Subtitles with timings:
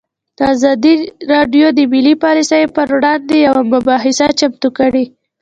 [0.53, 0.93] ازادي
[1.31, 5.05] راډیو د مالي پالیسي پر وړاندې یوه مباحثه چمتو کړې.